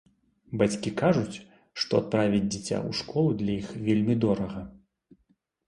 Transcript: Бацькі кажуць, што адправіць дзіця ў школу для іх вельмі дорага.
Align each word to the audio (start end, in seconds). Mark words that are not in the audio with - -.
Бацькі 0.61 0.91
кажуць, 1.01 1.35
што 1.83 1.91
адправіць 2.01 2.47
дзіця 2.53 2.77
ў 2.87 3.03
школу 3.03 3.37
для 3.45 3.53
іх 3.61 3.69
вельмі 3.91 4.19
дорага. 4.27 4.61